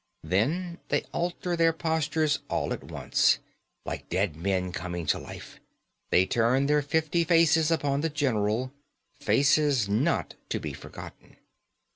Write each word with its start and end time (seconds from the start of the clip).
Then 0.23 0.79
they 0.89 1.03
alter 1.13 1.55
their 1.55 1.73
postures 1.73 2.39
all 2.49 2.73
at 2.73 2.83
once, 2.83 3.37
like 3.85 4.09
dead 4.09 4.35
men 4.35 4.71
coming 4.71 5.05
to 5.05 5.19
life; 5.19 5.59
they 6.09 6.25
turn 6.25 6.65
their 6.65 6.81
fifty 6.81 7.23
faces 7.23 7.69
upon 7.69 8.01
the 8.01 8.09
general 8.09 8.73
faces 9.19 9.87
not 9.87 10.33
to 10.49 10.59
be 10.59 10.73
forgotten." 10.73 11.37